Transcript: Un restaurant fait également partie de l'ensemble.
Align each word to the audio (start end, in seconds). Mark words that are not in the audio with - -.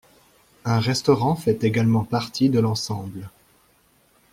Un 0.65 0.79
restaurant 0.79 1.35
fait 1.35 1.63
également 1.63 2.03
partie 2.03 2.49
de 2.49 2.59
l'ensemble. 2.59 3.29